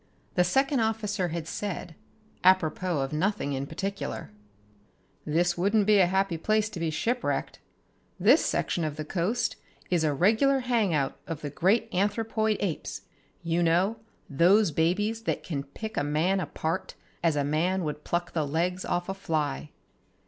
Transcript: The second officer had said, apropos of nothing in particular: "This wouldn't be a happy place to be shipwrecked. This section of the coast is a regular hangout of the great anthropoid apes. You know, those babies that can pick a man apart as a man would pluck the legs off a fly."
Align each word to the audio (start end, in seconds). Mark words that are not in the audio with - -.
The 0.33 0.43
second 0.43 0.79
officer 0.79 1.27
had 1.27 1.47
said, 1.47 1.93
apropos 2.43 3.01
of 3.01 3.13
nothing 3.13 3.53
in 3.53 3.67
particular: 3.67 4.31
"This 5.27 5.55
wouldn't 5.59 5.85
be 5.85 5.99
a 5.99 6.07
happy 6.07 6.39
place 6.39 6.69
to 6.71 6.79
be 6.79 6.89
shipwrecked. 6.89 7.59
This 8.19 8.43
section 8.43 8.83
of 8.83 8.95
the 8.95 9.05
coast 9.05 9.57
is 9.91 10.03
a 10.03 10.11
regular 10.11 10.61
hangout 10.61 11.19
of 11.27 11.41
the 11.41 11.51
great 11.51 11.87
anthropoid 11.93 12.57
apes. 12.61 13.01
You 13.43 13.61
know, 13.61 13.97
those 14.27 14.71
babies 14.71 15.21
that 15.25 15.43
can 15.43 15.61
pick 15.65 15.97
a 15.97 16.03
man 16.03 16.39
apart 16.39 16.95
as 17.23 17.35
a 17.35 17.43
man 17.43 17.83
would 17.83 18.03
pluck 18.03 18.31
the 18.31 18.47
legs 18.47 18.83
off 18.83 19.07
a 19.07 19.13
fly." 19.13 19.69